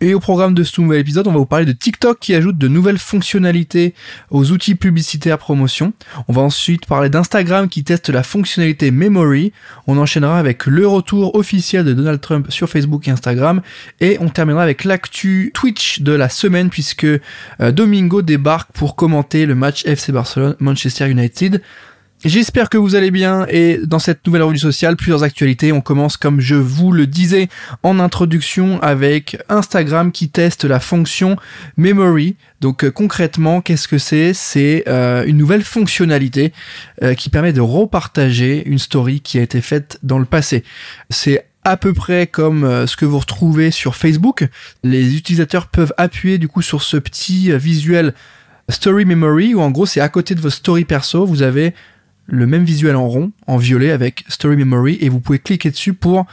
[0.00, 2.58] et au programme de ce nouvel épisode, on va vous parler de TikTok qui ajoute
[2.58, 3.94] de nouvelles fonctionnalités
[4.30, 5.94] aux outils publicitaires promotion.
[6.28, 9.52] On va ensuite parler d'Instagram qui teste la fonctionnalité Memory.
[9.86, 13.62] On enchaînera avec le retour officiel de Donald Trump sur Facebook et Instagram.
[14.00, 17.20] Et on terminera avec l'actu Twitch de la semaine puisque euh,
[17.72, 21.62] Domingo débarque pour commenter le match FC Barcelone-Manchester United.
[22.26, 25.70] J'espère que vous allez bien et dans cette nouvelle revue sociale, plusieurs actualités.
[25.70, 27.48] On commence comme je vous le disais
[27.84, 31.36] en introduction avec Instagram qui teste la fonction
[31.76, 32.34] Memory.
[32.60, 34.34] Donc euh, concrètement, qu'est-ce que c'est?
[34.34, 36.52] C'est euh, une nouvelle fonctionnalité
[37.04, 40.64] euh, qui permet de repartager une story qui a été faite dans le passé.
[41.10, 44.48] C'est à peu près comme ce que vous retrouvez sur Facebook.
[44.82, 48.14] Les utilisateurs peuvent appuyer du coup sur ce petit visuel
[48.68, 51.72] Story Memory où en gros c'est à côté de vos stories perso, vous avez
[52.26, 55.94] le même visuel en rond, en violet avec Story Memory et vous pouvez cliquer dessus
[55.94, 56.26] pour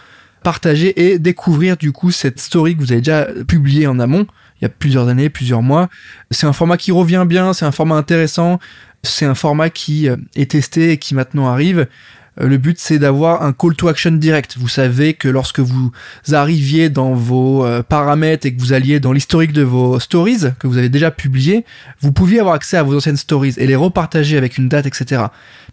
[0.43, 4.27] partager et découvrir du coup cette story que vous avez déjà publiée en amont
[4.63, 5.89] il y a plusieurs années, plusieurs mois.
[6.31, 8.59] C'est un format qui revient bien, c'est un format intéressant,
[9.03, 11.87] c'est un format qui euh, est testé et qui maintenant arrive.
[12.41, 14.55] Euh, le but c'est d'avoir un call to action direct.
[14.57, 15.91] Vous savez que lorsque vous
[16.31, 20.67] arriviez dans vos euh, paramètres et que vous alliez dans l'historique de vos stories que
[20.67, 21.65] vous avez déjà publié,
[22.01, 25.23] vous pouviez avoir accès à vos anciennes stories et les repartager avec une date, etc.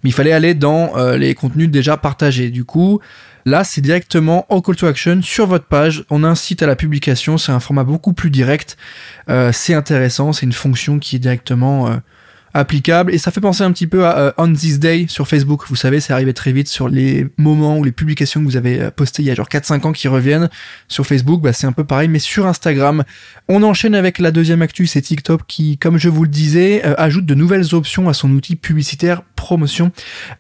[0.03, 2.51] Mais il fallait aller dans euh, les contenus déjà partagés.
[2.51, 3.01] Du coup,
[3.47, 6.05] là c'est directement en call to action sur votre page.
[6.11, 7.39] On incite à la publication.
[7.39, 8.77] C'est un format beaucoup plus direct.
[9.53, 10.33] c'est intéressant.
[10.33, 12.01] C'est une fonction qui est directement
[12.55, 15.65] applicable et ça fait penser un petit peu à euh, On This Day sur Facebook.
[15.69, 18.81] Vous savez, c'est arrivé très vite sur les moments ou les publications que vous avez
[18.81, 20.49] euh, postées il y a genre 4-5 ans qui reviennent
[20.89, 21.43] sur Facebook.
[21.43, 23.05] Bah, c'est un peu pareil, mais sur Instagram.
[23.49, 26.95] On enchaîne avec la deuxième actu, c'est TikTok qui, comme je vous le disais, euh,
[26.99, 29.93] ajoute de nouvelles options à son outil publicitaire promotion.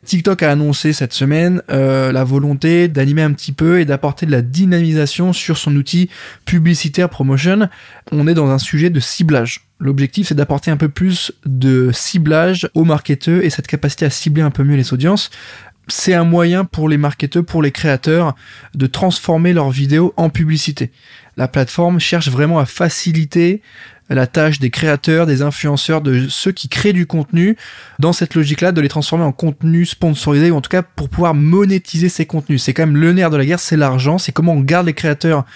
[0.04, 4.42] TikTok a annoncé cette semaine la volonté d'animer un petit peu et d'apporter de la
[4.42, 6.10] dynamisation sur son outil
[6.44, 7.68] publicitaire promotion.
[8.12, 12.68] On est dans un sujet de ciblage L'objectif, c'est d'apporter un peu plus de ciblage
[12.74, 15.30] aux marketeurs et cette capacité à cibler un peu mieux les audiences.
[15.88, 18.36] C'est un moyen pour les marketeurs, pour les créateurs,
[18.74, 20.92] de transformer leurs vidéos en publicité.
[21.38, 23.62] La plateforme cherche vraiment à faciliter
[24.10, 27.56] la tâche des créateurs, des influenceurs, de ceux qui créent du contenu,
[27.98, 31.34] dans cette logique-là, de les transformer en contenu sponsorisé, ou en tout cas pour pouvoir
[31.34, 32.62] monétiser ces contenus.
[32.62, 34.94] C'est quand même le nerf de la guerre, c'est l'argent, c'est comment on garde les
[34.94, 35.46] créateurs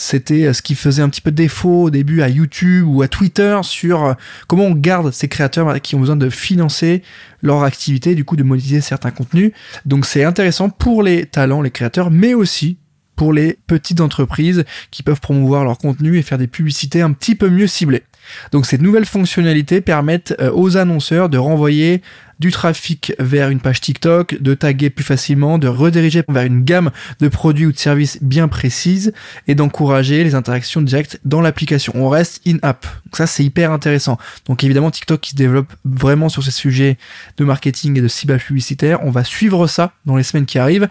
[0.00, 3.08] c'était euh, ce qui faisait un petit peu défaut au début à YouTube ou à
[3.08, 4.14] Twitter sur euh,
[4.46, 7.02] comment on garde ces créateurs qui ont besoin de financer
[7.42, 9.52] leur activité, du coup de monétiser certains contenus.
[9.84, 12.78] Donc c'est intéressant pour les talents, les créateurs, mais aussi
[13.14, 17.34] pour les petites entreprises qui peuvent promouvoir leur contenu et faire des publicités un petit
[17.34, 18.04] peu mieux ciblées.
[18.52, 22.02] Donc ces nouvelles fonctionnalités permettent euh, aux annonceurs de renvoyer
[22.40, 26.90] du trafic vers une page TikTok, de taguer plus facilement, de rediriger vers une gamme
[27.20, 29.12] de produits ou de services bien précises
[29.46, 31.92] et d'encourager les interactions directes dans l'application.
[31.96, 32.86] On reste in-app.
[33.12, 34.16] Ça c'est hyper intéressant.
[34.46, 36.96] Donc évidemment TikTok qui se développe vraiment sur ces sujets
[37.36, 39.00] de marketing et de ciblage publicitaire.
[39.04, 40.88] On va suivre ça dans les semaines qui arrivent.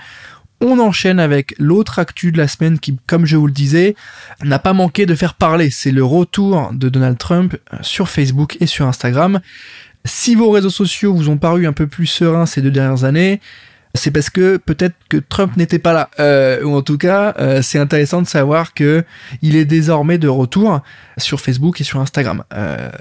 [0.61, 3.95] On enchaîne avec l'autre actu de la semaine qui, comme je vous le disais,
[4.43, 5.69] n'a pas manqué de faire parler.
[5.69, 9.39] C'est le retour de Donald Trump euh, sur Facebook et sur Instagram.
[10.03, 13.39] Si vos réseaux sociaux vous ont paru un peu plus sereins ces deux dernières années,
[13.95, 17.61] c'est parce que peut-être que Trump n'était pas là, euh, ou en tout cas, euh,
[17.61, 19.03] c'est intéressant de savoir que
[19.41, 20.81] il est désormais de retour
[21.17, 22.43] sur Facebook et sur Instagram.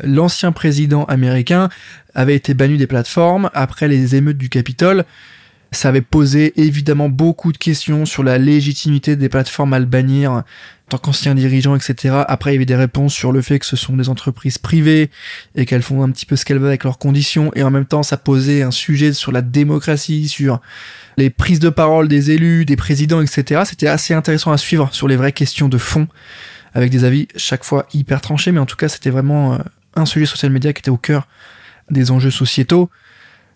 [0.03, 1.69] L'ancien président américain
[2.15, 5.05] avait été banni des plateformes après les émeutes du Capitole.
[5.71, 10.45] Ça avait posé évidemment beaucoup de questions sur la légitimité des plateformes à le en
[10.89, 12.23] tant qu'ancien dirigeant, etc.
[12.27, 15.11] Après, il y avait des réponses sur le fait que ce sont des entreprises privées
[15.55, 17.51] et qu'elles font un petit peu ce qu'elles veulent avec leurs conditions.
[17.55, 20.63] Et en même temps, ça posait un sujet sur la démocratie, sur
[21.19, 23.63] les prises de parole des élus, des présidents, etc.
[23.67, 26.09] C'était assez intéressant à suivre sur les vraies questions de fond,
[26.73, 28.53] avec des avis chaque fois hyper tranchés.
[28.53, 29.59] Mais en tout cas, c'était vraiment euh,
[29.97, 31.29] un sujet social media qui était au cœur
[31.91, 32.89] des enjeux sociétaux.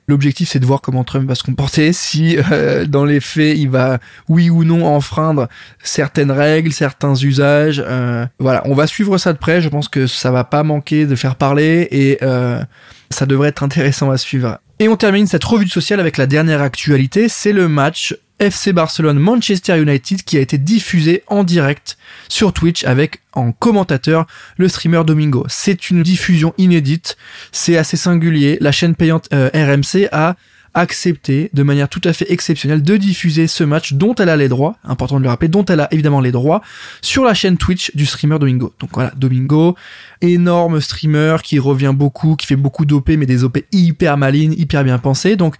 [0.08, 3.70] L'objectif, c'est de voir comment Trump va se comporter, si euh, dans les faits, il
[3.70, 5.48] va, oui ou non, enfreindre
[5.82, 7.82] certaines règles, certains usages.
[7.86, 9.60] Euh, voilà, on va suivre ça de près.
[9.60, 12.62] Je pense que ça va pas manquer de faire parler et euh,
[13.10, 14.58] ça devrait être intéressant à suivre.
[14.78, 19.20] Et on termine cette revue sociale avec la dernière actualité, c'est le match FC Barcelone
[19.20, 21.96] Manchester United qui a été diffusé en direct
[22.28, 25.46] sur Twitch avec en commentateur le streamer Domingo.
[25.48, 27.16] C'est une diffusion inédite,
[27.52, 28.58] c'est assez singulier.
[28.60, 30.34] La chaîne payante euh, RMC a
[30.74, 34.48] accepté de manière tout à fait exceptionnelle de diffuser ce match dont elle a les
[34.48, 36.62] droits, important de le rappeler, dont elle a évidemment les droits,
[37.00, 38.72] sur la chaîne Twitch du streamer Domingo.
[38.80, 39.76] Donc voilà, Domingo,
[40.20, 44.82] énorme streamer qui revient beaucoup, qui fait beaucoup d'OP, mais des OP hyper malines, hyper
[44.82, 45.36] bien pensées.
[45.36, 45.54] Donc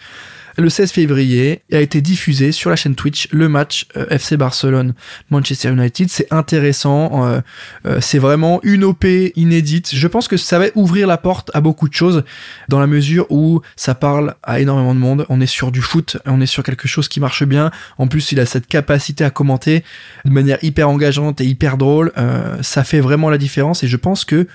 [0.59, 4.95] le 16 février a été diffusé sur la chaîne Twitch le match euh, FC Barcelone
[5.31, 6.09] Manchester United.
[6.11, 7.41] C'est intéressant, euh,
[7.87, 9.05] euh, c'est vraiment une OP
[9.37, 9.95] inédite.
[9.95, 12.25] Je pense que ça va ouvrir la porte à beaucoup de choses
[12.69, 15.27] dans la mesure où ça parle à énormément de monde.
[15.29, 17.71] On est sur du foot, on est sur quelque chose qui marche bien.
[17.99, 19.85] En plus, il a cette capacité à commenter
[20.25, 22.13] de manière hyper engageante et hyper drôle.
[22.61, 24.47] ça fait vraiment la différence et je pense que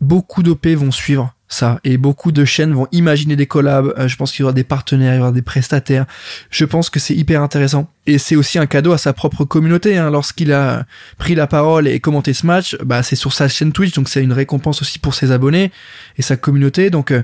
[0.00, 1.80] beaucoup d'OP vont suivre ça.
[1.84, 3.92] Et beaucoup de chaînes vont imaginer des collabs.
[3.98, 6.06] Euh, je pense qu'il y aura des partenaires, il y aura des prestataires.
[6.48, 7.90] Je pense que c'est hyper intéressant.
[8.06, 9.98] Et c'est aussi un cadeau à sa propre communauté.
[9.98, 10.10] Hein.
[10.10, 10.86] Lorsqu'il a
[11.18, 14.22] pris la parole et commenté ce match, bah c'est sur sa chaîne Twitch, donc c'est
[14.22, 15.70] une récompense aussi pour ses abonnés
[16.16, 16.88] et sa communauté.
[16.88, 17.22] Donc euh,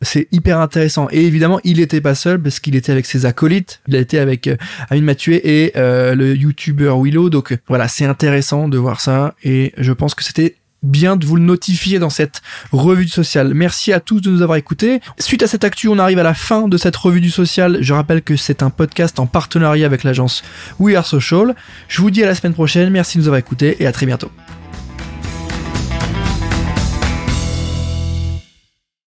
[0.00, 1.08] c'est hyper intéressant.
[1.10, 3.80] Et évidemment, il était pas seul parce qu'il était avec ses acolytes.
[3.88, 4.56] Il a été avec euh,
[4.88, 7.28] Amine Mathieu et le YouTuber Willow.
[7.28, 9.34] Donc voilà, c'est intéressant de voir ça.
[9.44, 10.56] Et je pense que c'était
[10.86, 12.42] bien de vous le notifier dans cette
[12.72, 13.52] revue du social.
[13.54, 15.00] Merci à tous de nous avoir écoutés.
[15.18, 17.78] Suite à cette actu, on arrive à la fin de cette revue du social.
[17.80, 20.42] Je rappelle que c'est un podcast en partenariat avec l'agence
[20.78, 21.54] We Are Social.
[21.88, 22.90] Je vous dis à la semaine prochaine.
[22.90, 24.30] Merci de nous avoir écoutés et à très bientôt.